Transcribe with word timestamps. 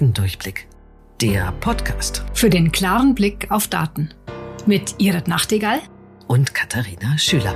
Datendurchblick. 0.00 0.66
Der 1.20 1.52
Podcast. 1.60 2.24
Für 2.32 2.48
den 2.48 2.72
klaren 2.72 3.14
Blick 3.14 3.50
auf 3.50 3.68
Daten. 3.68 4.14
Mit 4.64 4.94
Irit 4.96 5.28
Nachtigall 5.28 5.78
und 6.26 6.54
Katharina 6.54 7.18
Schüler. 7.18 7.54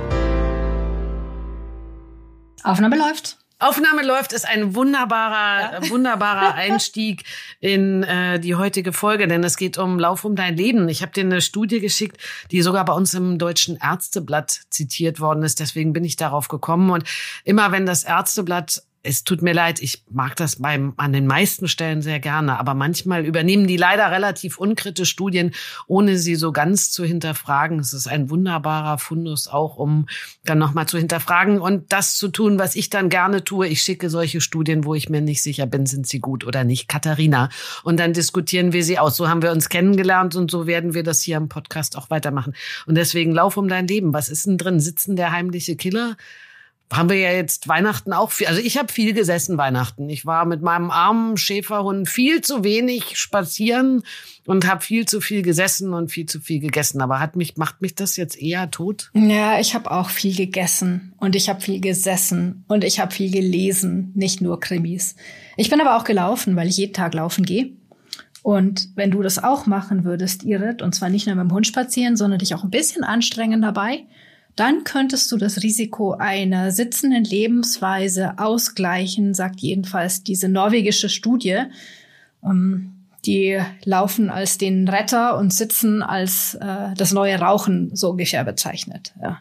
Aufnahme 2.63 2.99
läuft. 2.99 3.39
Aufnahme 3.57 4.03
läuft 4.03 4.31
ist 4.31 4.47
ein 4.47 4.75
wunderbarer, 4.75 5.85
ja. 5.85 5.89
wunderbarer 5.89 6.53
Einstieg 6.53 7.23
in 7.61 8.03
äh, 8.03 8.39
die 8.39 8.53
heutige 8.53 8.93
Folge, 8.93 9.27
denn 9.27 9.43
es 9.43 9.57
geht 9.57 9.79
um 9.79 9.97
Lauf 9.97 10.23
um 10.23 10.35
dein 10.35 10.55
Leben. 10.55 10.87
Ich 10.87 11.01
habe 11.01 11.13
dir 11.13 11.23
eine 11.23 11.41
Studie 11.41 11.79
geschickt, 11.79 12.17
die 12.51 12.61
sogar 12.61 12.85
bei 12.85 12.93
uns 12.93 13.15
im 13.15 13.39
Deutschen 13.39 13.79
Ärzteblatt 13.81 14.61
zitiert 14.69 15.19
worden 15.19 15.41
ist. 15.41 15.59
Deswegen 15.59 15.93
bin 15.93 16.03
ich 16.03 16.15
darauf 16.15 16.47
gekommen. 16.47 16.91
Und 16.91 17.05
immer 17.43 17.71
wenn 17.71 17.87
das 17.87 18.03
Ärzteblatt 18.03 18.83
es 19.05 19.23
tut 19.23 19.41
mir 19.41 19.53
leid, 19.53 19.81
ich 19.81 20.03
mag 20.09 20.35
das 20.35 20.57
beim, 20.57 20.93
an 20.97 21.13
den 21.13 21.27
meisten 21.27 21.67
Stellen 21.67 22.01
sehr 22.01 22.19
gerne, 22.19 22.59
aber 22.59 22.73
manchmal 22.73 23.25
übernehmen 23.25 23.67
die 23.67 23.77
leider 23.77 24.11
relativ 24.11 24.57
unkritisch 24.57 25.09
Studien, 25.09 25.51
ohne 25.87 26.17
sie 26.17 26.35
so 26.35 26.51
ganz 26.51 26.91
zu 26.91 27.05
hinterfragen. 27.05 27.79
Es 27.79 27.93
ist 27.93 28.07
ein 28.07 28.29
wunderbarer 28.29 28.97
Fundus 28.97 29.47
auch, 29.47 29.77
um 29.77 30.07
dann 30.43 30.57
nochmal 30.57 30.87
zu 30.87 30.97
hinterfragen 30.97 31.59
und 31.59 31.93
das 31.93 32.17
zu 32.17 32.29
tun, 32.29 32.57
was 32.57 32.75
ich 32.75 32.89
dann 32.89 33.09
gerne 33.09 33.43
tue. 33.43 33.67
Ich 33.67 33.81
schicke 33.81 34.09
solche 34.09 34.41
Studien, 34.41 34.83
wo 34.83 34.95
ich 34.95 35.09
mir 35.09 35.21
nicht 35.21 35.43
sicher 35.43 35.67
bin, 35.67 35.85
sind 35.85 36.07
sie 36.07 36.19
gut 36.19 36.43
oder 36.43 36.63
nicht. 36.63 36.87
Katharina. 36.87 37.49
Und 37.83 37.99
dann 37.99 38.13
diskutieren 38.13 38.73
wir 38.73 38.83
sie 38.83 38.97
aus. 38.97 39.15
So 39.17 39.29
haben 39.29 39.41
wir 39.41 39.51
uns 39.51 39.69
kennengelernt 39.69 40.35
und 40.35 40.49
so 40.49 40.65
werden 40.65 40.93
wir 40.93 41.03
das 41.03 41.21
hier 41.21 41.37
im 41.37 41.47
Podcast 41.47 41.95
auch 41.95 42.09
weitermachen. 42.09 42.53
Und 42.87 42.95
deswegen 42.95 43.31
lauf 43.31 43.57
um 43.57 43.67
dein 43.67 43.87
Leben. 43.87 44.13
Was 44.13 44.29
ist 44.29 44.47
denn 44.47 44.57
drin? 44.57 44.79
Sitzen 44.79 45.15
der 45.15 45.31
heimliche 45.31 45.75
Killer? 45.75 46.17
Haben 46.95 47.09
wir 47.09 47.17
ja 47.17 47.31
jetzt 47.31 47.67
Weihnachten 47.67 48.13
auch 48.13 48.31
viel. 48.31 48.47
Also 48.47 48.61
ich 48.61 48.77
habe 48.77 48.91
viel 48.91 49.13
gesessen 49.13 49.57
Weihnachten. 49.57 50.09
Ich 50.09 50.25
war 50.25 50.45
mit 50.45 50.61
meinem 50.61 50.91
armen 50.91 51.37
Schäferhund 51.37 52.09
viel 52.09 52.41
zu 52.41 52.63
wenig 52.63 53.17
spazieren 53.17 54.03
und 54.45 54.67
habe 54.67 54.81
viel 54.81 55.05
zu 55.05 55.21
viel 55.21 55.41
gesessen 55.41 55.93
und 55.93 56.11
viel 56.11 56.25
zu 56.25 56.39
viel 56.39 56.59
gegessen. 56.59 57.01
Aber 57.01 57.19
hat 57.19 57.35
mich 57.35 57.57
macht 57.57 57.81
mich 57.81 57.95
das 57.95 58.17
jetzt 58.17 58.41
eher 58.41 58.71
tot? 58.71 59.11
Ja, 59.13 59.59
ich 59.59 59.73
habe 59.75 59.91
auch 59.91 60.09
viel 60.09 60.35
gegessen 60.35 61.13
und 61.17 61.35
ich 61.35 61.49
habe 61.49 61.61
viel 61.61 61.81
gesessen 61.81 62.63
und 62.67 62.83
ich 62.83 62.99
habe 62.99 63.13
viel 63.13 63.31
gelesen, 63.31 64.11
nicht 64.15 64.41
nur 64.41 64.59
Krimis. 64.59 65.15
Ich 65.57 65.69
bin 65.69 65.81
aber 65.81 65.97
auch 65.97 66.03
gelaufen, 66.03 66.55
weil 66.55 66.67
ich 66.67 66.77
jeden 66.77 66.93
Tag 66.93 67.13
laufen 67.13 67.45
gehe. 67.45 67.71
Und 68.43 68.89
wenn 68.95 69.09
du 69.09 69.23
das 69.23 69.43
auch 69.43 69.65
machen 69.65 70.03
würdest, 70.03 70.43
Irit, 70.43 70.83
und 70.83 70.93
zwar 70.93 71.09
nicht 71.09 71.25
nur 71.25 71.35
mit 71.35 71.45
dem 71.45 71.51
Hund 71.51 71.65
spazieren, 71.65 72.15
sondern 72.15 72.37
dich 72.37 72.53
auch 72.53 72.63
ein 72.63 72.69
bisschen 72.69 73.03
anstrengen 73.03 73.59
dabei, 73.59 74.05
dann 74.55 74.83
könntest 74.83 75.31
du 75.31 75.37
das 75.37 75.63
Risiko 75.63 76.13
einer 76.13 76.71
sitzenden 76.71 77.23
Lebensweise 77.23 78.37
ausgleichen, 78.37 79.33
sagt 79.33 79.59
jedenfalls 79.59 80.23
diese 80.23 80.47
norwegische 80.47 81.09
Studie. 81.09 81.63
Ähm, 82.43 82.91
die 83.25 83.59
laufen 83.83 84.29
als 84.29 84.57
den 84.57 84.87
Retter 84.87 85.37
und 85.37 85.53
sitzen 85.53 86.03
als 86.03 86.55
äh, 86.55 86.93
das 86.95 87.11
neue 87.11 87.39
Rauchen 87.39 87.95
so 87.95 88.11
ungefähr 88.11 88.43
bezeichnet. 88.43 89.13
Ja. 89.21 89.39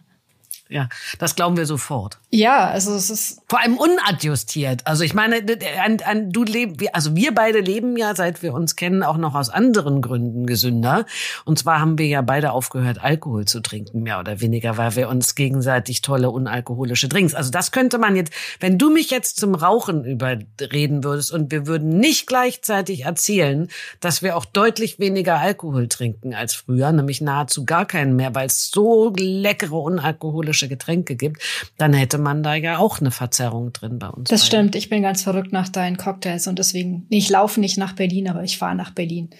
Ja, 0.70 0.89
das 1.19 1.37
glauben 1.37 1.59
wir 1.59 1.67
sofort. 1.67 2.19
Ja, 2.31 2.69
also 2.69 2.95
es 2.95 3.11
ist 3.11 3.43
vor 3.48 3.61
allem 3.61 3.77
unadjustiert. 3.77 4.87
Also 4.87 5.05
ich 5.05 5.12
meine, 5.12 5.45
an, 5.84 5.98
an, 6.05 6.33
du 6.33 6.43
leb, 6.43 6.83
also 6.93 7.15
wir 7.15 7.34
beide 7.34 7.61
leben 7.61 7.97
ja, 7.97 8.15
seit 8.15 8.43
wir 8.43 8.55
uns 8.55 8.75
kennen, 8.75 9.03
auch 9.03 9.19
noch 9.19 9.35
aus 9.35 9.51
anderen 9.51 10.03
Gründen 10.03 10.47
gesünder. 10.47 11.05
Und 11.45 11.59
zwar 11.59 11.81
haben 11.81 11.98
wir 11.98 12.07
ja 12.07 12.23
beide 12.23 12.53
aufgehört, 12.53 13.05
Alkohol 13.05 13.45
zu 13.45 13.61
trinken, 13.61 14.03
mehr 14.03 14.19
oder 14.19 14.41
weniger, 14.41 14.77
weil 14.79 14.97
wir 14.97 15.09
uns 15.11 15.35
gegenseitig 15.35 16.01
tolle 16.01 16.31
unalkoholische 16.31 17.09
Drinks. 17.09 17.35
Also 17.35 17.51
das 17.51 17.70
könnte 17.70 17.98
man 17.98 18.17
jetzt, 18.17 18.33
wenn 18.59 18.79
du 18.79 18.91
mich 18.91 19.11
jetzt 19.11 19.37
zum 19.37 19.55
Rauchen 19.55 20.05
überreden 20.05 21.05
würdest 21.05 21.31
und 21.31 21.53
wir 21.53 21.67
würden 21.67 21.98
nicht 21.98 22.27
gleichzeitig 22.27 23.05
erzählen, 23.05 23.69
dass 24.01 24.23
wir 24.23 24.36
auch 24.36 24.45
deutlich 24.45 24.98
weniger 24.98 25.39
Alkohol 25.39 25.89
trinken 25.89 26.35
als 26.35 26.55
früher, 26.55 26.91
nämlich 26.91 27.20
nahezu 27.20 27.64
gar 27.64 27.86
keinen 27.86 28.17
mehr, 28.17 28.35
weil 28.35 28.46
es 28.46 28.70
so 28.70 29.13
leckere 29.17 29.75
unalkoholische 29.75 30.64
alkoholische 30.64 30.69
Getränke 30.69 31.17
gibt, 31.17 31.42
dann 31.79 31.92
hätte 31.92 32.19
man 32.19 32.42
da 32.42 32.55
ja 32.55 32.79
auch 32.79 33.01
eine 33.01 33.11
Verzerrung 33.11 33.73
drin 33.73 33.98
bei 33.98 34.08
uns. 34.08 34.29
Das 34.29 34.41
beiden. 34.41 34.47
stimmt. 34.47 34.77
Ich 34.77 34.89
bin 34.89 35.02
ganz 35.02 35.23
verrückt 35.23 35.52
nach 35.52 35.69
deinen 35.69 35.97
Cocktails 35.97 36.47
und 36.47 36.58
deswegen, 36.58 37.07
ich 37.11 37.29
laufe 37.30 37.61
nicht 37.61 37.79
nach 37.79 37.92
Berlin, 37.92 38.29
aber 38.29 38.42
ich 38.42 38.58
fahre 38.58 38.75
nach 38.75 38.91
Berlin. 38.91 39.30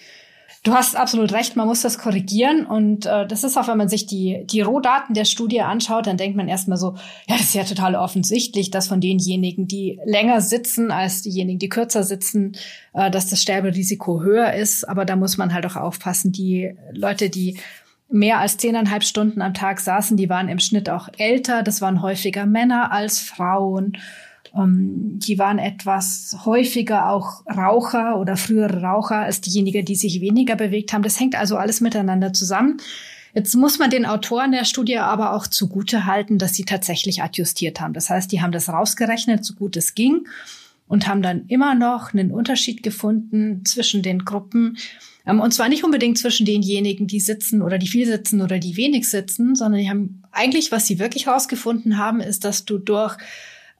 Du 0.63 0.73
hast 0.73 0.95
absolut 0.95 1.31
recht, 1.31 1.55
man 1.55 1.67
muss 1.67 1.81
das 1.81 1.99
korrigieren. 1.99 2.65
Und 2.65 3.05
äh, 3.05 3.27
das 3.27 3.43
ist 3.43 3.55
auch, 3.55 3.67
wenn 3.67 3.77
man 3.77 3.87
sich 3.87 4.07
die, 4.07 4.47
die 4.47 4.61
Rohdaten 4.61 5.13
der 5.13 5.25
Studie 5.25 5.61
anschaut, 5.61 6.07
dann 6.07 6.17
denkt 6.17 6.35
man 6.35 6.47
erstmal 6.47 6.79
so, 6.79 6.95
ja, 7.27 7.37
das 7.37 7.41
ist 7.41 7.53
ja 7.53 7.63
total 7.63 7.93
offensichtlich, 7.93 8.71
dass 8.71 8.87
von 8.87 8.99
denjenigen, 8.99 9.67
die 9.67 9.99
länger 10.05 10.41
sitzen 10.41 10.89
als 10.89 11.21
diejenigen, 11.21 11.59
die 11.59 11.69
kürzer 11.69 12.03
sitzen, 12.03 12.53
äh, 12.93 13.11
dass 13.11 13.27
das 13.27 13.43
Sterberisiko 13.43 14.23
höher 14.23 14.53
ist. 14.53 14.89
Aber 14.89 15.05
da 15.05 15.15
muss 15.15 15.37
man 15.37 15.53
halt 15.53 15.67
auch 15.67 15.75
aufpassen, 15.75 16.31
die 16.31 16.73
Leute, 16.93 17.29
die 17.29 17.59
mehr 18.09 18.39
als 18.39 18.57
zehneinhalb 18.57 19.03
Stunden 19.03 19.41
am 19.41 19.53
Tag 19.53 19.79
saßen. 19.79 20.17
Die 20.17 20.29
waren 20.29 20.49
im 20.49 20.59
Schnitt 20.59 20.89
auch 20.89 21.09
älter. 21.17 21.63
Das 21.63 21.81
waren 21.81 22.01
häufiger 22.01 22.45
Männer 22.45 22.91
als 22.91 23.19
Frauen. 23.19 23.97
Ähm, 24.55 25.19
die 25.19 25.39
waren 25.39 25.59
etwas 25.59 26.37
häufiger 26.45 27.09
auch 27.09 27.45
Raucher 27.47 28.17
oder 28.19 28.37
frühere 28.37 28.81
Raucher 28.81 29.17
als 29.17 29.41
diejenigen, 29.41 29.85
die 29.85 29.95
sich 29.95 30.21
weniger 30.21 30.55
bewegt 30.55 30.93
haben. 30.93 31.03
Das 31.03 31.19
hängt 31.19 31.35
also 31.35 31.57
alles 31.57 31.81
miteinander 31.81 32.33
zusammen. 32.33 32.77
Jetzt 33.33 33.53
muss 33.55 33.79
man 33.79 33.89
den 33.89 34.05
Autoren 34.05 34.53
der 34.53 34.63
Studie 34.63 34.97
aber 34.97 35.33
auch 35.33 35.47
zugute 35.47 36.05
halten, 36.05 36.37
dass 36.37 36.53
sie 36.53 36.63
tatsächlich 36.63 37.21
adjustiert 37.21 37.81
haben. 37.81 37.93
Das 37.93 38.09
heißt, 38.09 38.31
die 38.31 38.41
haben 38.41 38.53
das 38.53 38.69
rausgerechnet, 38.69 39.43
so 39.43 39.55
gut 39.55 39.75
es 39.75 39.93
ging 39.93 40.25
und 40.87 41.07
haben 41.07 41.21
dann 41.21 41.45
immer 41.47 41.75
noch 41.75 42.13
einen 42.13 42.31
Unterschied 42.31 42.83
gefunden 42.83 43.65
zwischen 43.65 44.01
den 44.01 44.25
Gruppen, 44.25 44.77
ähm, 45.25 45.39
und 45.39 45.53
zwar 45.53 45.69
nicht 45.69 45.83
unbedingt 45.83 46.17
zwischen 46.17 46.45
denjenigen, 46.45 47.07
die 47.07 47.19
sitzen 47.19 47.61
oder 47.61 47.77
die 47.77 47.87
viel 47.87 48.05
sitzen 48.05 48.41
oder 48.41 48.59
die 48.59 48.77
wenig 48.77 49.09
sitzen, 49.09 49.55
sondern 49.55 49.81
die 49.81 49.89
haben 49.89 50.23
eigentlich, 50.31 50.71
was 50.71 50.87
sie 50.87 50.99
wirklich 50.99 51.25
herausgefunden 51.25 51.97
haben, 51.97 52.19
ist, 52.21 52.45
dass 52.45 52.65
du 52.65 52.77
durch 52.77 53.17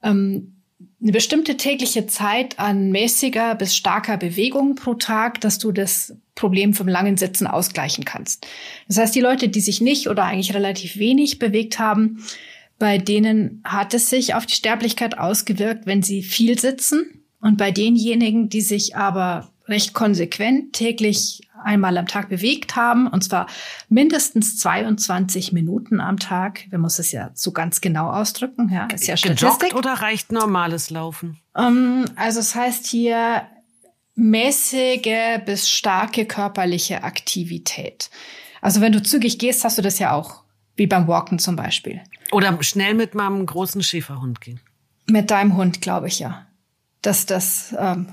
ähm, 0.02 0.52
eine 1.00 1.12
bestimmte 1.12 1.56
tägliche 1.56 2.06
Zeit 2.06 2.58
an 2.58 2.90
mäßiger 2.90 3.54
bis 3.54 3.76
starker 3.76 4.16
Bewegung 4.16 4.74
pro 4.74 4.94
Tag, 4.94 5.40
dass 5.40 5.58
du 5.58 5.72
das 5.72 6.16
Problem 6.34 6.74
vom 6.74 6.88
langen 6.88 7.16
Sitzen 7.16 7.46
ausgleichen 7.46 8.04
kannst. 8.04 8.46
Das 8.88 8.98
heißt, 8.98 9.14
die 9.14 9.20
Leute, 9.20 9.48
die 9.48 9.60
sich 9.60 9.80
nicht 9.80 10.08
oder 10.08 10.24
eigentlich 10.24 10.54
relativ 10.54 10.98
wenig 10.98 11.38
bewegt 11.38 11.78
haben, 11.78 12.22
bei 12.78 12.98
denen 12.98 13.62
hat 13.64 13.94
es 13.94 14.10
sich 14.10 14.34
auf 14.34 14.46
die 14.46 14.54
Sterblichkeit 14.54 15.18
ausgewirkt, 15.18 15.86
wenn 15.86 16.02
sie 16.02 16.22
viel 16.22 16.58
sitzen. 16.58 17.24
Und 17.40 17.58
bei 17.58 17.70
denjenigen, 17.70 18.48
die 18.48 18.60
sich 18.60 18.96
aber 18.96 19.50
recht 19.68 19.94
konsequent 19.94 20.72
täglich 20.72 21.40
einmal 21.62 21.96
am 21.98 22.06
Tag 22.06 22.28
bewegt 22.28 22.76
haben, 22.76 23.08
und 23.08 23.24
zwar 23.24 23.46
mindestens 23.88 24.58
22 24.58 25.52
Minuten 25.52 26.00
am 26.00 26.18
Tag. 26.18 26.64
Wir 26.70 26.78
muss 26.78 26.98
es 26.98 27.12
ja 27.12 27.30
so 27.34 27.50
ganz 27.52 27.80
genau 27.80 28.10
ausdrücken, 28.10 28.70
ja, 28.72 28.86
ist 28.86 29.06
ja 29.06 29.16
Statistik. 29.16 29.74
oder 29.74 29.94
reicht 29.94 30.30
normales 30.30 30.90
Laufen? 30.90 31.40
Um, 31.54 31.64
ähm, 31.64 32.04
also 32.14 32.40
es 32.40 32.54
heißt 32.54 32.86
hier 32.86 33.42
mäßige 34.14 35.40
bis 35.44 35.68
starke 35.68 36.24
körperliche 36.24 37.02
Aktivität. 37.02 38.10
Also 38.60 38.80
wenn 38.80 38.92
du 38.92 39.02
zügig 39.02 39.38
gehst, 39.38 39.64
hast 39.64 39.78
du 39.78 39.82
das 39.82 39.98
ja 39.98 40.12
auch, 40.12 40.42
wie 40.76 40.86
beim 40.86 41.08
Walken 41.08 41.38
zum 41.38 41.56
Beispiel. 41.56 42.00
Oder 42.32 42.62
schnell 42.62 42.94
mit 42.94 43.14
meinem 43.14 43.44
großen 43.46 43.82
Schäferhund 43.82 44.40
gehen. 44.40 44.60
Mit 45.08 45.30
deinem 45.30 45.56
Hund, 45.56 45.80
glaube 45.80 46.08
ich 46.08 46.18
ja. 46.18 46.46
Dass 47.02 47.26
das 47.26 47.74
ähm, 47.78 48.08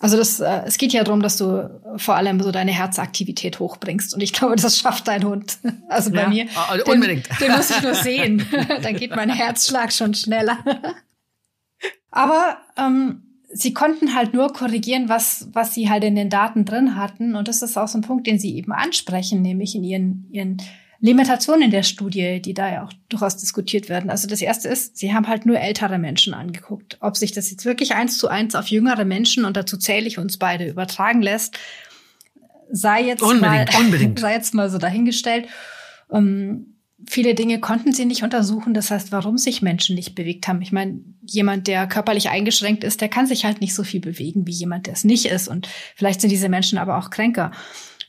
also 0.00 0.16
das, 0.16 0.38
äh, 0.38 0.62
es 0.64 0.78
geht 0.78 0.92
ja 0.92 1.02
darum, 1.02 1.22
dass 1.22 1.36
du 1.36 1.80
vor 1.96 2.14
allem 2.14 2.40
so 2.40 2.52
deine 2.52 2.70
Herzaktivität 2.70 3.58
hochbringst. 3.58 4.14
Und 4.14 4.20
ich 4.20 4.32
glaube, 4.32 4.54
das 4.56 4.78
schafft 4.78 5.08
dein 5.08 5.24
Hund. 5.24 5.58
Also 5.88 6.10
bei 6.10 6.22
ja, 6.22 6.28
mir. 6.28 6.46
Also 6.68 6.84
unbedingt. 6.84 7.28
Den, 7.40 7.48
den 7.48 7.56
muss 7.56 7.70
ich 7.70 7.82
nur 7.82 7.94
sehen. 7.94 8.46
Dann 8.82 8.94
geht 8.94 9.16
mein 9.16 9.30
Herzschlag 9.30 9.92
schon 9.92 10.12
schneller. 10.14 10.58
Aber 12.10 12.58
ähm, 12.76 13.22
sie 13.52 13.72
konnten 13.72 14.14
halt 14.14 14.34
nur 14.34 14.52
korrigieren, 14.52 15.08
was, 15.08 15.48
was 15.52 15.74
sie 15.74 15.88
halt 15.88 16.04
in 16.04 16.14
den 16.14 16.28
Daten 16.28 16.66
drin 16.66 16.94
hatten. 16.94 17.36
Und 17.36 17.48
das 17.48 17.62
ist 17.62 17.78
auch 17.78 17.88
so 17.88 17.98
ein 17.98 18.02
Punkt, 18.02 18.26
den 18.26 18.38
sie 18.38 18.54
eben 18.54 18.72
ansprechen, 18.72 19.40
nämlich 19.40 19.74
in 19.74 19.82
ihren, 19.82 20.26
ihren 20.30 20.58
Limitationen 21.00 21.70
der 21.70 21.84
Studie, 21.84 22.42
die 22.42 22.54
da 22.54 22.72
ja 22.72 22.84
auch 22.84 22.92
durchaus 23.08 23.36
diskutiert 23.36 23.88
werden. 23.88 24.10
Also 24.10 24.26
das 24.26 24.42
erste 24.42 24.68
ist, 24.68 24.96
sie 24.96 25.14
haben 25.14 25.28
halt 25.28 25.46
nur 25.46 25.58
ältere 25.58 25.98
Menschen 25.98 26.34
angeguckt. 26.34 26.98
Ob 27.00 27.16
sich 27.16 27.30
das 27.32 27.50
jetzt 27.50 27.64
wirklich 27.64 27.94
eins 27.94 28.18
zu 28.18 28.28
eins 28.28 28.56
auf 28.56 28.66
jüngere 28.66 29.04
Menschen, 29.04 29.44
und 29.44 29.56
dazu 29.56 29.76
zähle 29.76 30.08
ich 30.08 30.18
uns 30.18 30.38
beide, 30.38 30.66
übertragen 30.66 31.22
lässt, 31.22 31.56
sei 32.70 33.04
jetzt 33.04 33.22
unbedingt, 33.22 33.72
mal, 33.72 33.80
unbedingt. 33.80 34.18
sei 34.20 34.34
jetzt 34.34 34.54
mal 34.54 34.70
so 34.70 34.78
dahingestellt. 34.78 35.46
Um, 36.08 36.18
ähm, 36.18 36.74
viele 37.06 37.34
Dinge 37.34 37.60
konnten 37.60 37.92
sie 37.92 38.04
nicht 38.04 38.24
untersuchen. 38.24 38.74
Das 38.74 38.90
heißt, 38.90 39.12
warum 39.12 39.38
sich 39.38 39.62
Menschen 39.62 39.94
nicht 39.94 40.16
bewegt 40.16 40.48
haben. 40.48 40.60
Ich 40.62 40.72
meine, 40.72 41.00
jemand, 41.22 41.68
der 41.68 41.86
körperlich 41.86 42.28
eingeschränkt 42.28 42.82
ist, 42.82 43.00
der 43.00 43.08
kann 43.08 43.26
sich 43.26 43.44
halt 43.44 43.60
nicht 43.60 43.74
so 43.74 43.84
viel 43.84 44.00
bewegen 44.00 44.46
wie 44.48 44.52
jemand, 44.52 44.86
der 44.86 44.94
es 44.94 45.04
nicht 45.04 45.26
ist. 45.26 45.46
Und 45.46 45.68
vielleicht 45.94 46.20
sind 46.20 46.30
diese 46.30 46.48
Menschen 46.48 46.76
aber 46.76 46.98
auch 46.98 47.10
kränker 47.10 47.52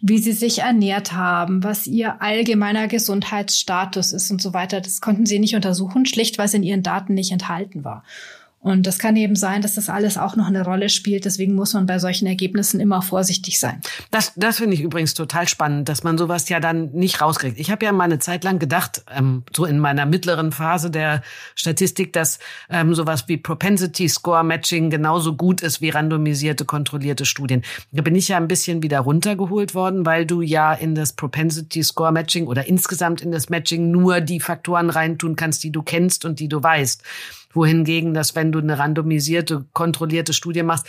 wie 0.02 0.18
sie 0.18 0.32
sich 0.32 0.60
ernährt 0.60 1.14
haben, 1.14 1.64
was 1.64 1.88
ihr 1.88 2.22
allgemeiner 2.22 2.88
Gesundheitsstatus 2.88 4.14
ist 4.14 4.32
und 4.32 4.42
so 4.42 4.54
weiter. 4.54 4.82
Das 4.82 5.02
konnten 5.02 5.26
sie 5.26 5.40
nicht 5.40 5.56
untersuchen, 5.56 6.06
schlicht 6.06 6.38
weil 6.38 6.46
es 6.46 6.54
in 6.54 6.64
ihren 6.64 6.84
Daten 6.84 7.14
nicht 7.14 7.32
enthalten 7.32 7.84
war. 7.84 8.04
Und 8.62 8.86
das 8.86 9.00
kann 9.00 9.16
eben 9.16 9.38
sein, 9.38 9.62
dass 9.62 9.76
das 9.76 9.90
alles 9.90 10.18
auch 10.18 10.36
noch 10.36 10.48
eine 10.48 10.66
Rolle 10.66 10.90
spielt. 10.90 11.24
Deswegen 11.24 11.56
muss 11.56 11.74
man 11.74 11.86
bei 11.86 11.98
solchen 11.98 12.28
Ergebnissen 12.28 12.82
immer 12.82 13.02
vorsichtig 13.02 13.58
sein. 13.58 13.82
Das, 14.12 14.34
das 14.36 14.58
finde 14.58 14.74
ich 14.74 14.82
übrigens 14.82 15.14
total 15.14 15.48
spannend, 15.48 15.88
dass 15.88 16.04
man 16.04 16.18
sowas 16.18 16.50
ja 16.50 16.60
dann 16.60 16.92
nicht 16.92 17.22
rauskriegt. 17.22 17.58
Ich 17.58 17.72
habe 17.72 17.86
ja 17.86 17.94
mal 17.94 18.04
eine 18.04 18.20
Zeit 18.20 18.44
lang 18.44 18.60
gedacht, 18.60 19.04
ähm, 19.16 19.44
so 19.56 19.64
in 19.64 19.80
meiner 19.80 20.06
mittleren 20.06 20.52
Phase 20.52 20.92
der 20.92 21.22
Statistik, 21.56 22.12
dass 22.12 22.40
ähm, 22.70 22.94
sowas 22.94 23.24
wie 23.28 23.38
Propensity 23.38 24.10
Score 24.10 24.44
Matching 24.44 24.90
genauso 24.90 25.38
gut 25.38 25.62
ist 25.62 25.80
wie 25.80 25.90
randomisierte, 25.90 26.66
kontrollierte 26.66 27.26
Studien. 27.26 27.64
Da 27.94 28.02
bin 28.02 28.16
ich 28.16 28.28
ja 28.28 28.36
ein 28.36 28.50
bisschen 28.50 28.84
wieder 28.84 29.00
runtergeholt 29.00 29.74
worden, 29.74 30.06
weil 30.06 30.26
du 30.26 30.42
ja 30.42 30.74
in 30.74 30.96
das 30.96 31.14
Propensity 31.14 31.82
Score 31.82 32.12
Matching 32.12 32.46
oder 32.46 32.68
insgesamt 32.68 33.22
in 33.22 33.32
das 33.32 33.50
Matching 33.50 33.90
nur 33.90 34.20
die 34.20 34.42
Faktoren 34.42 34.90
reintun 34.90 35.38
kannst, 35.38 35.64
die 35.64 35.72
du 35.72 35.82
kennst 35.82 36.26
und 36.26 36.42
die 36.42 36.50
du 36.50 36.62
weißt 36.62 37.04
wohingegen, 37.52 38.14
dass 38.14 38.36
wenn 38.36 38.52
du 38.52 38.60
eine 38.60 38.78
randomisierte, 38.78 39.66
kontrollierte 39.74 40.34
Studie 40.34 40.64
machst, 40.64 40.86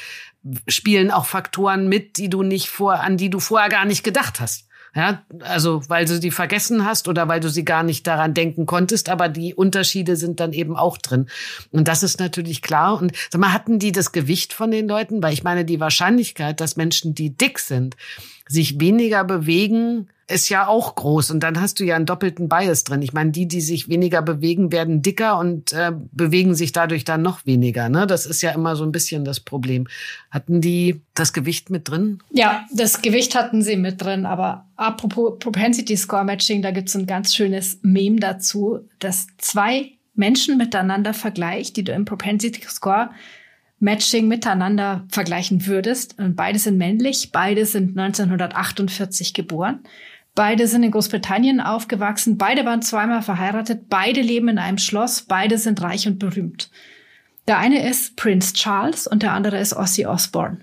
spielen 0.68 1.10
auch 1.10 1.26
Faktoren 1.26 1.88
mit, 1.88 2.16
die 2.16 2.28
du 2.28 2.42
nicht 2.42 2.68
vor, 2.68 3.00
an 3.00 3.16
die 3.16 3.30
du 3.30 3.40
vorher 3.40 3.68
gar 3.68 3.84
nicht 3.84 4.04
gedacht 4.04 4.40
hast. 4.40 4.66
Ja, 4.92 5.22
also 5.40 5.82
weil 5.88 6.04
du 6.04 6.18
die 6.18 6.32
vergessen 6.32 6.84
hast 6.84 7.06
oder 7.06 7.28
weil 7.28 7.38
du 7.38 7.48
sie 7.48 7.64
gar 7.64 7.84
nicht 7.84 8.08
daran 8.08 8.34
denken 8.34 8.66
konntest, 8.66 9.08
aber 9.08 9.28
die 9.28 9.54
Unterschiede 9.54 10.16
sind 10.16 10.40
dann 10.40 10.52
eben 10.52 10.76
auch 10.76 10.98
drin. 10.98 11.26
Und 11.70 11.86
das 11.86 12.02
ist 12.02 12.18
natürlich 12.18 12.60
klar. 12.60 13.00
Und 13.00 13.12
sag 13.30 13.40
mal, 13.40 13.52
hatten 13.52 13.78
die 13.78 13.92
das 13.92 14.10
Gewicht 14.10 14.52
von 14.52 14.72
den 14.72 14.88
Leuten? 14.88 15.22
Weil 15.22 15.32
ich 15.32 15.44
meine, 15.44 15.64
die 15.64 15.78
Wahrscheinlichkeit, 15.78 16.60
dass 16.60 16.76
Menschen, 16.76 17.14
die 17.14 17.36
dick 17.36 17.60
sind, 17.60 17.96
sich 18.48 18.80
weniger 18.80 19.22
bewegen, 19.22 20.08
ist 20.30 20.48
ja 20.48 20.66
auch 20.66 20.94
groß. 20.94 21.30
Und 21.30 21.40
dann 21.40 21.60
hast 21.60 21.80
du 21.80 21.84
ja 21.84 21.96
einen 21.96 22.06
doppelten 22.06 22.48
Bias 22.48 22.84
drin. 22.84 23.02
Ich 23.02 23.12
meine, 23.12 23.30
die, 23.30 23.46
die 23.46 23.60
sich 23.60 23.88
weniger 23.88 24.22
bewegen, 24.22 24.72
werden 24.72 25.02
dicker 25.02 25.38
und 25.38 25.72
äh, 25.72 25.92
bewegen 26.12 26.54
sich 26.54 26.72
dadurch 26.72 27.04
dann 27.04 27.22
noch 27.22 27.46
weniger. 27.46 27.88
Ne? 27.88 28.06
Das 28.06 28.26
ist 28.26 28.42
ja 28.42 28.52
immer 28.52 28.76
so 28.76 28.84
ein 28.84 28.92
bisschen 28.92 29.24
das 29.24 29.40
Problem. 29.40 29.86
Hatten 30.30 30.60
die 30.60 31.02
das 31.14 31.32
Gewicht 31.32 31.70
mit 31.70 31.88
drin? 31.88 32.22
Ja, 32.30 32.66
das 32.72 33.02
Gewicht 33.02 33.34
hatten 33.34 33.62
sie 33.62 33.76
mit 33.76 34.02
drin. 34.02 34.26
Aber 34.26 34.66
apropos 34.76 35.38
Propensity 35.38 35.96
Score 35.96 36.24
Matching, 36.24 36.62
da 36.62 36.70
gibt's 36.70 36.94
ein 36.94 37.06
ganz 37.06 37.34
schönes 37.34 37.78
Meme 37.82 38.20
dazu, 38.20 38.80
dass 38.98 39.26
zwei 39.38 39.92
Menschen 40.14 40.56
miteinander 40.56 41.14
vergleicht, 41.14 41.76
die 41.76 41.84
du 41.84 41.92
im 41.92 42.04
Propensity 42.04 42.62
Score 42.68 43.10
Matching 43.80 44.28
miteinander 44.28 45.06
vergleichen 45.08 45.66
würdest. 45.66 46.18
Und 46.18 46.36
beide 46.36 46.58
sind 46.58 46.76
männlich, 46.76 47.30
beide 47.32 47.64
sind 47.64 47.98
1948 47.98 49.34
geboren. 49.34 49.80
Beide 50.34 50.66
sind 50.66 50.82
in 50.82 50.92
Großbritannien 50.92 51.60
aufgewachsen, 51.60 52.38
beide 52.38 52.64
waren 52.64 52.82
zweimal 52.82 53.22
verheiratet, 53.22 53.88
beide 53.88 54.20
leben 54.20 54.48
in 54.48 54.58
einem 54.58 54.78
Schloss, 54.78 55.22
beide 55.22 55.58
sind 55.58 55.82
reich 55.82 56.06
und 56.06 56.18
berühmt. 56.18 56.70
Der 57.48 57.58
eine 57.58 57.88
ist 57.88 58.16
Prince 58.16 58.54
Charles 58.54 59.06
und 59.06 59.22
der 59.22 59.32
andere 59.32 59.58
ist 59.58 59.74
Ozzy 59.74 60.06
Osbourne. 60.06 60.58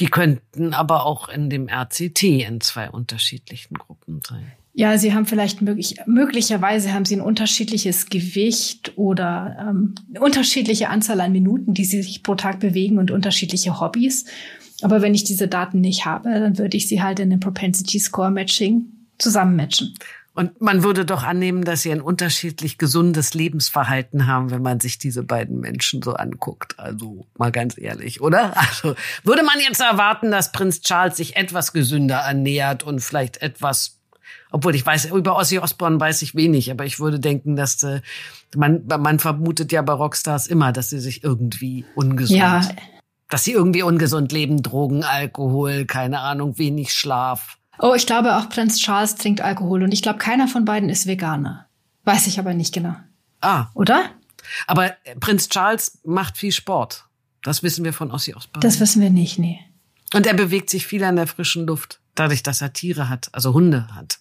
Die 0.00 0.06
könnten 0.06 0.74
aber 0.74 1.06
auch 1.06 1.28
in 1.28 1.48
dem 1.48 1.68
RCT 1.68 2.22
in 2.24 2.60
zwei 2.60 2.90
unterschiedlichen 2.90 3.74
Gruppen 3.74 4.20
sein. 4.26 4.50
Ja, 4.76 4.98
sie 4.98 5.14
haben 5.14 5.26
vielleicht 5.26 5.62
möglich, 5.62 5.98
möglicherweise 6.06 6.92
haben 6.92 7.04
sie 7.04 7.14
ein 7.14 7.20
unterschiedliches 7.20 8.06
Gewicht 8.06 8.92
oder 8.96 9.56
ähm, 9.60 9.94
unterschiedliche 10.18 10.88
Anzahl 10.88 11.20
an 11.20 11.30
Minuten, 11.30 11.74
die 11.74 11.84
sie 11.84 12.02
sich 12.02 12.24
pro 12.24 12.34
Tag 12.34 12.58
bewegen 12.58 12.98
und 12.98 13.12
unterschiedliche 13.12 13.78
Hobbys. 13.78 14.24
Aber 14.82 15.00
wenn 15.00 15.14
ich 15.14 15.22
diese 15.22 15.46
Daten 15.46 15.80
nicht 15.80 16.04
habe, 16.04 16.28
dann 16.28 16.58
würde 16.58 16.76
ich 16.76 16.88
sie 16.88 17.00
halt 17.00 17.20
in 17.20 17.30
einem 17.30 17.38
Propensity 17.38 18.00
Score 18.00 18.32
Matching 18.32 18.86
zusammenmatchen. 19.18 19.94
Und 20.36 20.60
man 20.60 20.82
würde 20.82 21.04
doch 21.04 21.22
annehmen, 21.22 21.64
dass 21.64 21.82
sie 21.82 21.92
ein 21.92 22.00
unterschiedlich 22.00 22.76
gesundes 22.76 23.34
Lebensverhalten 23.34 24.26
haben, 24.26 24.50
wenn 24.50 24.62
man 24.62 24.80
sich 24.80 24.98
diese 24.98 25.22
beiden 25.22 25.60
Menschen 25.60 26.02
so 26.02 26.14
anguckt. 26.14 26.76
Also 26.76 27.24
mal 27.38 27.52
ganz 27.52 27.78
ehrlich, 27.78 28.20
oder? 28.20 28.52
Also 28.56 28.96
würde 29.22 29.44
man 29.44 29.60
jetzt 29.60 29.80
erwarten, 29.80 30.32
dass 30.32 30.50
Prinz 30.50 30.80
Charles 30.80 31.16
sich 31.16 31.36
etwas 31.36 31.72
gesünder 31.72 32.16
ernährt 32.16 32.82
und 32.82 32.98
vielleicht 32.98 33.42
etwas, 33.42 34.00
obwohl 34.50 34.74
ich 34.74 34.84
weiß, 34.84 35.06
über 35.06 35.38
Ozzy 35.38 35.60
Osbourne 35.60 36.00
weiß 36.00 36.22
ich 36.22 36.34
wenig, 36.34 36.72
aber 36.72 36.84
ich 36.84 36.98
würde 36.98 37.20
denken, 37.20 37.54
dass 37.54 37.80
äh, 37.84 38.00
man, 38.56 38.84
man 38.86 39.20
vermutet 39.20 39.70
ja 39.70 39.82
bei 39.82 39.92
Rockstars 39.92 40.48
immer, 40.48 40.72
dass 40.72 40.90
sie 40.90 40.98
sich 40.98 41.22
irgendwie 41.22 41.84
ungesund, 41.94 42.40
ja. 42.40 42.62
dass 43.28 43.44
sie 43.44 43.52
irgendwie 43.52 43.82
ungesund 43.82 44.32
leben, 44.32 44.62
Drogen, 44.62 45.04
Alkohol, 45.04 45.84
keine 45.84 46.20
Ahnung, 46.20 46.58
wenig 46.58 46.92
Schlaf. 46.92 47.58
Oh, 47.78 47.94
ich 47.94 48.06
glaube 48.06 48.36
auch 48.36 48.48
Prinz 48.48 48.78
Charles 48.78 49.16
trinkt 49.16 49.40
Alkohol 49.40 49.82
und 49.82 49.92
ich 49.92 50.02
glaube 50.02 50.18
keiner 50.18 50.48
von 50.48 50.64
beiden 50.64 50.88
ist 50.88 51.06
Veganer. 51.06 51.66
Weiß 52.04 52.26
ich 52.26 52.38
aber 52.38 52.54
nicht 52.54 52.72
genau. 52.74 52.94
Ah. 53.40 53.66
Oder? 53.74 54.10
Aber 54.66 54.92
äh, 55.04 55.16
Prinz 55.18 55.48
Charles 55.48 55.98
macht 56.04 56.36
viel 56.36 56.52
Sport. 56.52 57.06
Das 57.42 57.62
wissen 57.62 57.84
wir 57.84 57.92
von 57.92 58.10
Ossi 58.10 58.34
Osbourne. 58.34 58.62
Das 58.62 58.80
wissen 58.80 59.02
wir 59.02 59.10
nicht, 59.10 59.38
nee. 59.38 59.60
Und 60.14 60.26
er 60.26 60.34
bewegt 60.34 60.70
sich 60.70 60.86
viel 60.86 61.04
an 61.04 61.16
der 61.16 61.26
frischen 61.26 61.66
Luft, 61.66 62.00
dadurch, 62.14 62.42
dass 62.42 62.62
er 62.62 62.72
Tiere 62.72 63.08
hat, 63.08 63.28
also 63.32 63.52
Hunde 63.52 63.88
hat. 63.94 64.18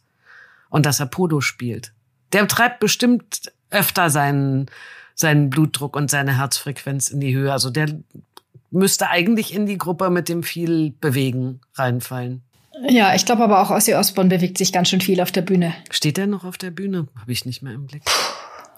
Und 0.69 0.85
dass 0.85 0.99
er 0.99 1.05
Podo 1.05 1.39
spielt. 1.39 1.93
Der 2.31 2.47
treibt 2.47 2.79
bestimmt 2.79 3.53
öfter 3.69 4.09
seinen, 4.09 4.65
seinen 5.13 5.49
Blutdruck 5.49 5.95
und 5.95 6.09
seine 6.09 6.37
Herzfrequenz 6.37 7.09
in 7.09 7.19
die 7.19 7.35
Höhe. 7.35 7.51
Also 7.51 7.69
der 7.69 7.99
müsste 8.71 9.09
eigentlich 9.09 9.53
in 9.53 9.67
die 9.67 9.77
Gruppe 9.77 10.09
mit 10.09 10.29
dem 10.29 10.41
viel 10.41 10.91
Bewegen 10.99 11.61
reinfallen. 11.75 12.41
Ja, 12.89 13.15
ich 13.15 13.25
glaube 13.25 13.43
aber 13.43 13.61
auch 13.61 13.71
Ossi 13.71 13.93
Osborn 13.93 14.29
bewegt 14.29 14.57
sich 14.57 14.73
ganz 14.73 14.89
schön 14.89 15.01
viel 15.01 15.21
auf 15.21 15.31
der 15.31 15.41
Bühne. 15.41 15.73
Steht 15.89 16.17
er 16.17 16.27
noch 16.27 16.43
auf 16.43 16.57
der 16.57 16.71
Bühne? 16.71 17.07
Habe 17.19 17.31
ich 17.31 17.45
nicht 17.45 17.61
mehr 17.61 17.73
im 17.73 17.87
Blick. 17.87 18.03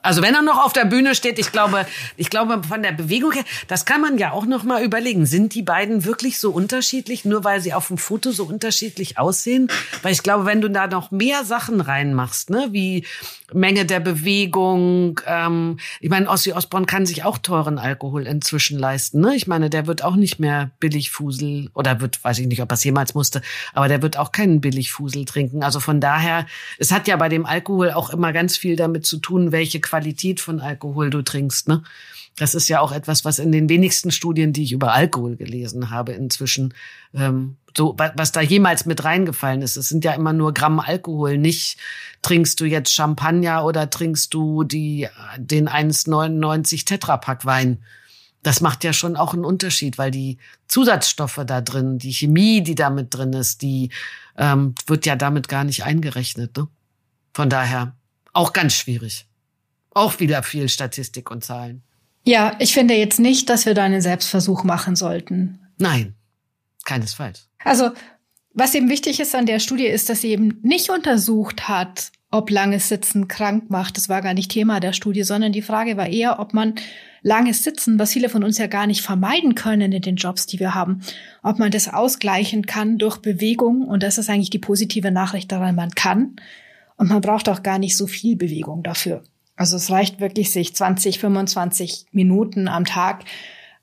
Also 0.06 0.22
wenn 0.22 0.36
er 0.36 0.44
noch 0.44 0.64
auf 0.64 0.72
der 0.72 0.86
Bühne 0.86 1.16
steht, 1.16 1.40
ich 1.40 1.52
glaube, 1.52 1.86
ich 2.16 2.30
glaube 2.30 2.62
von 2.68 2.84
der 2.84 2.92
Bewegung 2.92 3.32
her, 3.32 3.44
das 3.68 3.86
kann 3.86 4.02
man 4.02 4.18
ja 4.20 4.32
auch 4.32 4.46
noch 4.46 4.64
mal 4.64 4.84
überlegen. 4.84 5.26
Sind 5.26 5.56
die 5.56 5.64
beiden 5.64 6.06
wirklich 6.06 6.40
so 6.40 6.52
unterschiedlich, 6.52 7.26
nur 7.26 7.44
weil 7.44 7.60
sie 7.60 7.74
auf 7.74 7.88
dem 7.88 7.98
Foto 7.98 8.32
so 8.32 8.44
unterschiedlich 8.44 9.18
aussehen? 9.18 9.68
Weil 10.04 10.14
ich 10.14 10.22
glaube, 10.22 10.46
wenn 10.46 10.62
du 10.62 10.70
da 10.70 10.86
noch 10.86 11.10
mehr 11.10 11.44
Sachen 11.44 11.82
reinmachst, 11.82 12.52
ne, 12.52 12.68
wie 12.72 13.06
Menge 13.54 13.86
der 13.86 14.00
Bewegung, 14.00 15.22
ähm, 15.28 15.78
ich 16.00 16.10
meine, 16.10 16.30
Ossi 16.30 16.52
Osborn 16.52 16.86
kann 16.86 17.06
sich 17.06 17.24
auch 17.24 17.38
teuren 17.38 17.78
Alkohol 17.80 18.28
inzwischen 18.28 18.78
leisten. 18.78 19.22
Ne? 19.22 19.36
Ich 19.36 19.48
meine, 19.48 19.70
der 19.70 19.88
wird 19.88 20.04
auch 20.04 20.16
nicht 20.16 20.40
mehr 20.40 20.72
Billigfusel 20.80 21.70
oder 21.74 22.02
wird, 22.02 22.24
weiß 22.24 22.40
ich 22.40 22.48
nicht, 22.48 22.62
ob 22.62 22.72
er 22.72 22.76
es 22.76 22.84
jemals 22.84 23.14
musste, 23.14 23.42
aber 23.74 23.88
der 23.88 24.02
wird 24.02 24.18
auch 24.18 24.32
keinen 24.32 24.62
Billigfusel 24.62 25.26
trinken. 25.26 25.64
Also 25.64 25.80
von 25.80 26.00
daher, 26.00 26.46
es 26.80 26.92
hat 26.92 27.08
ja 27.08 27.16
bei 27.18 27.30
dem 27.30 27.46
Alkohol 27.46 27.92
auch 27.92 28.12
immer 28.12 28.34
ganz 28.34 28.58
viel 28.58 28.76
damit 28.76 29.06
zu 29.06 29.18
tun, 29.18 29.52
welche 29.52 29.80
Qualität 29.80 29.95
Qualität 29.96 30.42
von 30.42 30.60
Alkohol 30.60 31.10
du 31.10 31.22
trinkst. 31.22 31.70
Ne? 31.70 31.82
Das 32.36 32.54
ist 32.54 32.68
ja 32.68 32.82
auch 32.82 32.92
etwas, 32.92 33.24
was 33.24 33.40
in 33.40 33.54
den 33.54 33.70
wenigsten 33.70 34.12
Studien, 34.12 34.52
die 34.52 34.64
ich 34.64 34.74
über 34.74 34.92
Alkohol 34.92 35.38
gelesen 35.38 35.90
habe, 35.90 36.12
inzwischen 36.12 36.74
ähm, 37.14 37.56
so, 37.78 37.96
was 37.98 38.34
da 38.34 38.42
jemals 38.42 38.86
mit 38.86 39.06
reingefallen 39.06 39.62
ist. 39.62 39.78
Es 39.78 39.88
sind 39.88 40.04
ja 40.04 40.14
immer 40.14 40.34
nur 40.34 40.54
Gramm 40.54 40.82
Alkohol. 40.82 41.38
Nicht 41.38 41.78
trinkst 42.22 42.60
du 42.60 42.66
jetzt 42.66 42.94
Champagner 42.94 43.64
oder 43.64 43.90
trinkst 43.90 44.34
du 44.34 44.66
die, 44.66 45.08
den 45.38 45.70
1,99 45.70 46.86
Tetrapack 46.86 47.46
Wein. 47.46 47.82
Das 48.44 48.60
macht 48.60 48.84
ja 48.84 48.92
schon 48.92 49.16
auch 49.16 49.34
einen 49.34 49.46
Unterschied, 49.46 49.98
weil 49.98 50.12
die 50.12 50.38
Zusatzstoffe 50.68 51.42
da 51.48 51.62
drin, 51.62 52.00
die 52.00 52.14
Chemie, 52.14 52.62
die 52.62 52.76
da 52.76 52.90
mit 52.90 53.14
drin 53.14 53.32
ist, 53.32 53.62
die 53.62 53.92
ähm, 54.38 54.76
wird 54.88 55.06
ja 55.06 55.16
damit 55.16 55.48
gar 55.48 55.64
nicht 55.64 55.84
eingerechnet. 55.86 56.58
Ne? 56.58 56.68
Von 57.34 57.50
daher 57.50 57.96
auch 58.34 58.52
ganz 58.52 58.76
schwierig. 58.76 59.26
Auch 59.96 60.20
wieder 60.20 60.44
viel 60.44 60.70
Statistik 60.70 61.32
und 61.32 61.44
Zahlen. 61.44 61.82
Ja, 62.26 62.56
ich 62.60 62.74
finde 62.74 62.96
jetzt 62.96 63.20
nicht, 63.20 63.50
dass 63.50 63.66
wir 63.66 63.74
da 63.74 63.84
einen 63.84 64.02
Selbstversuch 64.02 64.64
machen 64.64 64.96
sollten. 64.96 65.60
Nein, 65.78 66.16
keinesfalls. 66.84 67.50
Also, 67.64 67.92
was 68.54 68.76
eben 68.76 68.90
wichtig 68.90 69.20
ist 69.20 69.34
an 69.36 69.46
der 69.46 69.60
Studie, 69.60 69.86
ist, 69.86 70.10
dass 70.10 70.22
sie 70.22 70.30
eben 70.30 70.60
nicht 70.64 70.90
untersucht 70.90 71.68
hat, 71.68 72.12
ob 72.30 72.50
langes 72.50 72.90
Sitzen 72.90 73.30
krank 73.30 73.70
macht. 73.70 73.96
Das 73.96 74.10
war 74.10 74.22
gar 74.22 74.34
nicht 74.34 74.52
Thema 74.52 74.82
der 74.82 74.92
Studie, 74.92 75.24
sondern 75.24 75.54
die 75.54 75.62
Frage 75.62 75.96
war 75.96 76.08
eher, 76.08 76.40
ob 76.40 76.54
man 76.54 76.76
langes 77.22 77.64
Sitzen, 77.64 77.98
was 77.98 78.12
viele 78.12 78.28
von 78.28 78.44
uns 78.44 78.58
ja 78.58 78.68
gar 78.68 78.88
nicht 78.88 79.02
vermeiden 79.02 79.56
können 79.56 79.94
in 79.94 80.02
den 80.02 80.18
Jobs, 80.18 80.46
die 80.46 80.60
wir 80.60 80.76
haben, 80.76 81.02
ob 81.42 81.58
man 81.58 81.72
das 81.72 81.88
ausgleichen 81.88 82.66
kann 82.66 82.98
durch 82.98 83.18
Bewegung. 83.18 83.84
Und 83.88 84.04
das 84.04 84.18
ist 84.18 84.30
eigentlich 84.30 84.50
die 84.50 84.60
positive 84.60 85.12
Nachricht 85.12 85.52
daran, 85.52 85.76
man 85.76 85.92
kann. 85.92 86.36
Und 86.98 87.10
man 87.10 87.22
braucht 87.22 87.48
auch 87.48 87.64
gar 87.64 87.80
nicht 87.80 87.96
so 87.96 88.08
viel 88.08 88.36
Bewegung 88.36 88.84
dafür. 88.84 89.24
Also 89.56 89.78
es 89.78 89.90
reicht 89.90 90.20
wirklich, 90.20 90.52
sich 90.52 90.76
20, 90.76 91.20
25 91.20 92.08
Minuten 92.12 92.68
am 92.68 92.86
Tag 92.86 93.24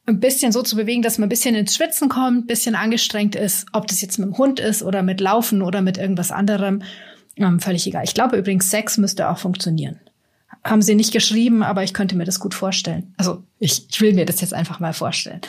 ein 0.06 0.20
bisschen 0.20 0.52
so 0.52 0.62
zu 0.62 0.76
bewegen, 0.76 1.02
dass 1.02 1.18
man 1.18 1.26
ein 1.26 1.30
bisschen 1.30 1.54
ins 1.54 1.76
Schwitzen 1.76 2.08
kommt, 2.08 2.44
ein 2.44 2.46
bisschen 2.46 2.74
angestrengt 2.74 3.36
ist, 3.36 3.66
ob 3.72 3.86
das 3.86 4.00
jetzt 4.00 4.18
mit 4.18 4.28
dem 4.28 4.38
Hund 4.38 4.58
ist 4.60 4.82
oder 4.82 5.02
mit 5.02 5.20
Laufen 5.20 5.62
oder 5.62 5.80
mit 5.80 5.96
irgendwas 5.96 6.32
anderem, 6.32 6.82
ähm, 7.36 7.60
völlig 7.60 7.86
egal. 7.86 8.04
Ich 8.04 8.14
glaube 8.14 8.36
übrigens, 8.36 8.70
Sex 8.70 8.98
müsste 8.98 9.28
auch 9.28 9.38
funktionieren. 9.38 10.00
Haben 10.64 10.82
sie 10.82 10.94
nicht 10.94 11.12
geschrieben, 11.12 11.62
aber 11.62 11.82
ich 11.82 11.94
könnte 11.94 12.16
mir 12.16 12.24
das 12.24 12.40
gut 12.40 12.54
vorstellen. 12.54 13.14
Also 13.16 13.42
ich, 13.58 13.86
ich 13.88 14.00
will 14.00 14.12
mir 14.14 14.26
das 14.26 14.40
jetzt 14.40 14.54
einfach 14.54 14.80
mal 14.80 14.92
vorstellen. 14.92 15.40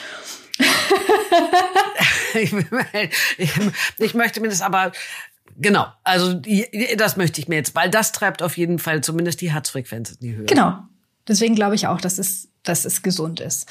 ich, 2.34 2.52
ich, 3.38 3.50
ich 3.98 4.14
möchte 4.14 4.40
mir 4.40 4.48
das 4.48 4.62
aber 4.62 4.92
Genau, 5.56 5.86
also 6.02 6.40
das 6.96 7.16
möchte 7.16 7.40
ich 7.40 7.48
mir 7.48 7.56
jetzt, 7.56 7.74
weil 7.74 7.90
das 7.90 8.12
treibt 8.12 8.42
auf 8.42 8.56
jeden 8.56 8.78
Fall 8.78 9.02
zumindest 9.02 9.40
die 9.40 9.52
Herzfrequenz 9.52 10.12
in 10.12 10.18
die 10.20 10.34
Höhe. 10.34 10.46
Genau. 10.46 10.78
Deswegen 11.28 11.54
glaube 11.54 11.74
ich 11.74 11.86
auch, 11.86 12.00
dass 12.00 12.18
es, 12.18 12.48
dass 12.62 12.84
es 12.84 13.02
gesund 13.02 13.40
ist. 13.40 13.70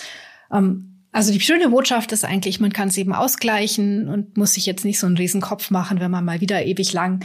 Ähm, 0.52 0.94
also 1.12 1.32
die 1.32 1.40
schöne 1.40 1.70
Botschaft 1.70 2.12
ist 2.12 2.26
eigentlich, 2.26 2.60
man 2.60 2.74
kann 2.74 2.88
es 2.88 2.98
eben 2.98 3.14
ausgleichen 3.14 4.10
und 4.10 4.36
muss 4.36 4.54
sich 4.54 4.66
jetzt 4.66 4.84
nicht 4.84 5.00
so 5.00 5.06
einen 5.06 5.18
riesen 5.18 5.42
Kopf 5.42 5.70
machen, 5.70 6.00
wenn 6.00 6.10
man 6.10 6.26
mal 6.26 6.42
wieder 6.42 6.66
ewig 6.66 6.92
lang 6.94 7.24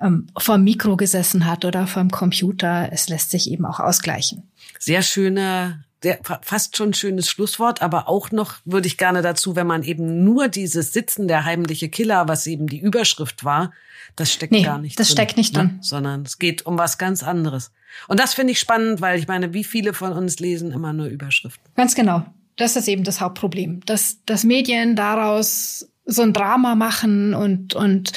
ähm, 0.00 0.26
vom 0.36 0.64
Mikro 0.64 0.96
gesessen 0.96 1.46
hat 1.46 1.64
oder 1.64 1.86
vom 1.86 2.10
Computer. 2.10 2.88
Es 2.90 3.08
lässt 3.08 3.30
sich 3.30 3.50
eben 3.50 3.64
auch 3.64 3.78
ausgleichen. 3.78 4.50
Sehr 4.78 5.02
schöne 5.02 5.84
der, 6.02 6.20
fast 6.42 6.76
schon 6.76 6.94
schönes 6.94 7.28
Schlusswort, 7.28 7.82
aber 7.82 8.08
auch 8.08 8.30
noch 8.30 8.56
würde 8.64 8.86
ich 8.86 8.96
gerne 8.96 9.20
dazu, 9.22 9.54
wenn 9.54 9.66
man 9.66 9.82
eben 9.82 10.24
nur 10.24 10.48
dieses 10.48 10.92
Sitzen 10.92 11.28
der 11.28 11.44
heimliche 11.44 11.88
Killer, 11.88 12.26
was 12.26 12.46
eben 12.46 12.66
die 12.68 12.80
Überschrift 12.80 13.44
war, 13.44 13.72
das 14.16 14.32
steckt 14.32 14.52
nee, 14.52 14.62
gar 14.62 14.78
nicht 14.78 14.98
das 14.98 15.08
drin. 15.08 15.12
steckt 15.14 15.36
nicht 15.36 15.56
drin. 15.56 15.66
Ne? 15.66 15.78
Sondern 15.82 16.22
es 16.22 16.38
geht 16.38 16.64
um 16.66 16.78
was 16.78 16.98
ganz 16.98 17.22
anderes. 17.22 17.70
Und 18.08 18.18
das 18.18 18.34
finde 18.34 18.52
ich 18.52 18.58
spannend, 18.58 19.00
weil 19.00 19.18
ich 19.18 19.28
meine, 19.28 19.52
wie 19.52 19.64
viele 19.64 19.92
von 19.92 20.12
uns 20.12 20.38
lesen 20.38 20.72
immer 20.72 20.92
nur 20.92 21.06
Überschriften? 21.06 21.70
Ganz 21.76 21.94
genau. 21.94 22.24
Das 22.56 22.76
ist 22.76 22.88
eben 22.88 23.04
das 23.04 23.20
Hauptproblem, 23.20 23.80
dass, 23.86 24.18
dass 24.26 24.44
Medien 24.44 24.96
daraus 24.96 25.88
so 26.04 26.22
ein 26.22 26.32
Drama 26.32 26.74
machen 26.74 27.34
und, 27.34 27.74
und 27.74 28.12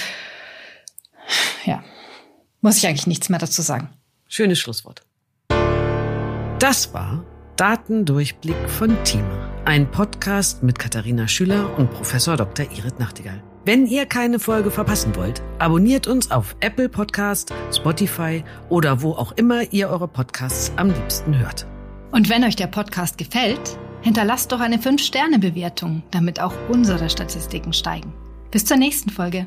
ja, 1.65 1.83
muss 2.61 2.77
ich 2.77 2.87
eigentlich 2.87 3.07
nichts 3.07 3.29
mehr 3.29 3.39
dazu 3.39 3.61
sagen. 3.61 3.89
Schönes 4.27 4.59
Schlusswort. 4.59 5.03
Das 6.59 6.93
war 6.93 7.23
Datendurchblick 7.63 8.57
von 8.67 9.01
Thieme. 9.05 9.49
Ein 9.63 9.89
Podcast 9.89 10.63
mit 10.63 10.77
Katharina 10.77 11.29
Schüler 11.29 11.69
und 11.77 11.89
Professor 11.93 12.35
Dr. 12.35 12.65
Irit 12.69 12.99
Nachtigall. 12.99 13.41
Wenn 13.63 13.87
ihr 13.87 14.05
keine 14.05 14.39
Folge 14.39 14.69
verpassen 14.69 15.15
wollt, 15.15 15.41
abonniert 15.59 16.05
uns 16.05 16.29
auf 16.29 16.57
Apple 16.59 16.89
Podcast, 16.89 17.53
Spotify 17.73 18.43
oder 18.67 19.01
wo 19.01 19.13
auch 19.13 19.31
immer 19.37 19.71
ihr 19.71 19.87
eure 19.87 20.09
Podcasts 20.09 20.73
am 20.75 20.89
liebsten 20.89 21.39
hört. 21.39 21.65
Und 22.11 22.29
wenn 22.29 22.43
euch 22.43 22.57
der 22.57 22.67
Podcast 22.67 23.17
gefällt, 23.17 23.79
hinterlasst 24.01 24.51
doch 24.51 24.59
eine 24.59 24.75
5-Sterne-Bewertung, 24.75 26.03
damit 26.11 26.41
auch 26.41 26.53
unsere 26.67 27.09
Statistiken 27.09 27.71
steigen. 27.71 28.11
Bis 28.51 28.65
zur 28.65 28.75
nächsten 28.75 29.09
Folge. 29.09 29.45